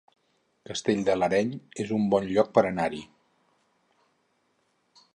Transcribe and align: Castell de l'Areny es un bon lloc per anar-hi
Castell 0.69 1.03
de 1.09 1.17
l'Areny 1.17 1.51
es 1.85 1.93
un 1.99 2.09
bon 2.15 2.27
lloc 2.33 2.51
per 2.57 2.65
anar-hi 2.73 3.05